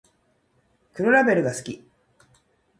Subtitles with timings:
[0.93, 1.87] 黒ラベルが好き